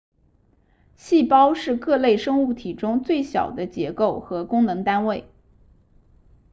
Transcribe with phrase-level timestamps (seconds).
[0.95, 5.29] 细胞是各类生物体中最小的结构和功能单位